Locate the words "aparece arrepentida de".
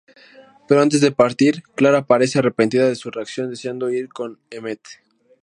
1.99-2.95